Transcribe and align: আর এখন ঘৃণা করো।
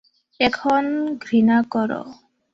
আর 0.39 0.45
এখন 0.47 0.83
ঘৃণা 1.21 1.57
করো। 1.71 2.01